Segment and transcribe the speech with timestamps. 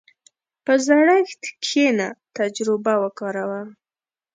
[0.65, 2.07] په زړښت کښېنه،
[2.37, 3.61] تجربه وکاروه.